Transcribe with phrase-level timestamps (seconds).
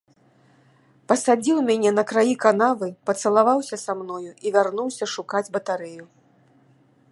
[1.11, 6.05] Пасадзіў мяне на краі канавы, пацалаваўся са мною і вярнуўся шукаць батарэю.